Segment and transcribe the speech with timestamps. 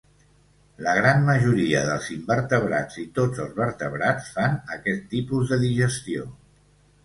[0.85, 6.31] La gran majoria dels invertebrats i tots els vertebrats fan aquest tipus de digestió.